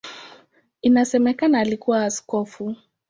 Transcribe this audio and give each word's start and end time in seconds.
Inasemekana 0.81 1.59
alikuwa 1.59 2.05
askofu. 2.05 2.75